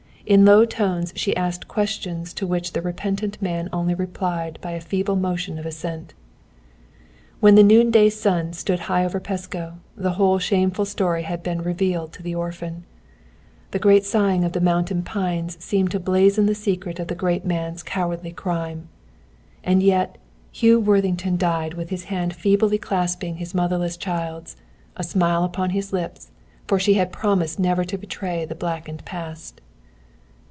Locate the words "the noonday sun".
7.55-8.53